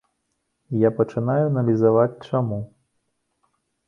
Я 0.83 0.89
пачынаю 0.99 1.43
аналізаваць, 1.49 2.21
чаму. 2.31 2.59